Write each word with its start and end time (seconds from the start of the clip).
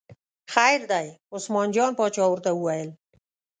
خیر 0.53 0.81
دی، 0.91 1.07
عثمان 1.35 1.67
جان 1.75 1.91
باچا 1.99 2.25
ورته 2.29 2.51
وویل. 2.53 2.89